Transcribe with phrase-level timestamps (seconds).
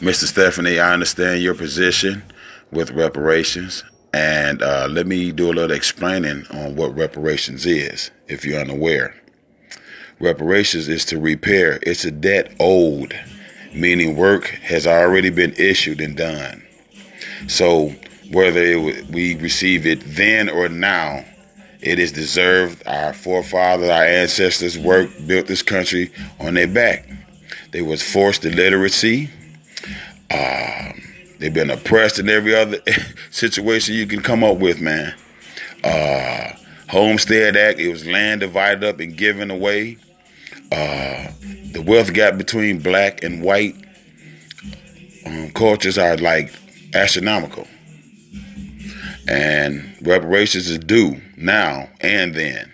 [0.00, 0.24] Mr.
[0.24, 2.24] Stephanie, I understand your position
[2.72, 8.44] with reparations, and uh, let me do a little explaining on what reparations is, if
[8.44, 9.14] you're unaware.
[10.18, 11.78] Reparations is to repair.
[11.82, 13.18] It's a debt owed,
[13.72, 16.64] meaning work has already been issued and done.
[17.46, 17.94] So
[18.32, 21.24] whether it, we receive it then or now,
[21.80, 22.82] it is deserved.
[22.86, 27.08] Our forefathers, our ancestors worked, built this country on their back.
[27.70, 29.30] They was forced illiteracy.
[30.30, 31.02] Um,
[31.38, 32.78] they've been oppressed in every other
[33.30, 35.14] situation you can come up with, man.
[35.82, 36.52] Uh,
[36.88, 39.98] Homestead Act, it was land divided up and given away.
[40.72, 41.28] Uh,
[41.72, 43.74] the wealth gap between black and white
[45.26, 46.54] um, cultures are like
[46.94, 47.66] astronomical.
[49.26, 52.73] And reparations is due now and then.